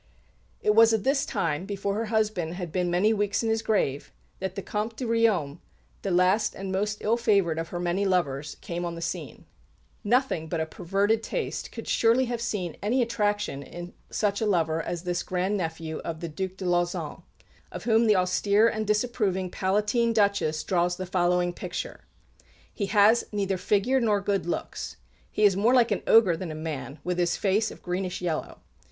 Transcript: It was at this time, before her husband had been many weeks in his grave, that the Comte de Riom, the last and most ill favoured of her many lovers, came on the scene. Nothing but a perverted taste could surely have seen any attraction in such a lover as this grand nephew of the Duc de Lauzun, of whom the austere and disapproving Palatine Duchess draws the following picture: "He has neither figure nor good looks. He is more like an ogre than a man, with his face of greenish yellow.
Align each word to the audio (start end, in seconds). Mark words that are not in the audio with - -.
It 0.61 0.73
was 0.73 0.93
at 0.93 1.03
this 1.03 1.27
time, 1.27 1.67
before 1.67 1.93
her 1.93 2.05
husband 2.05 2.55
had 2.55 2.71
been 2.71 2.89
many 2.89 3.13
weeks 3.13 3.43
in 3.43 3.49
his 3.51 3.61
grave, 3.61 4.11
that 4.39 4.55
the 4.55 4.63
Comte 4.63 4.95
de 4.95 5.05
Riom, 5.05 5.61
the 6.01 6.09
last 6.09 6.55
and 6.55 6.71
most 6.71 6.97
ill 7.01 7.17
favoured 7.17 7.59
of 7.59 7.67
her 7.67 7.79
many 7.79 8.03
lovers, 8.03 8.55
came 8.61 8.83
on 8.83 8.95
the 8.95 9.01
scene. 9.03 9.45
Nothing 10.03 10.47
but 10.49 10.59
a 10.59 10.65
perverted 10.65 11.21
taste 11.21 11.71
could 11.71 11.87
surely 11.87 12.25
have 12.25 12.41
seen 12.41 12.77
any 12.81 13.03
attraction 13.03 13.61
in 13.61 13.93
such 14.09 14.41
a 14.41 14.47
lover 14.47 14.81
as 14.81 15.03
this 15.03 15.21
grand 15.21 15.55
nephew 15.55 15.99
of 15.99 16.19
the 16.19 16.27
Duc 16.29 16.57
de 16.57 16.65
Lauzun, 16.65 17.21
of 17.71 17.83
whom 17.83 18.07
the 18.07 18.15
austere 18.15 18.67
and 18.67 18.87
disapproving 18.87 19.51
Palatine 19.51 20.13
Duchess 20.13 20.63
draws 20.63 20.95
the 20.95 21.05
following 21.05 21.53
picture: 21.53 22.07
"He 22.73 22.87
has 22.87 23.23
neither 23.31 23.55
figure 23.57 24.01
nor 24.01 24.19
good 24.19 24.47
looks. 24.47 24.97
He 25.29 25.43
is 25.43 25.55
more 25.55 25.75
like 25.75 25.91
an 25.91 26.01
ogre 26.07 26.35
than 26.35 26.49
a 26.49 26.55
man, 26.55 26.97
with 27.03 27.19
his 27.19 27.37
face 27.37 27.69
of 27.69 27.83
greenish 27.83 28.19
yellow. 28.19 28.61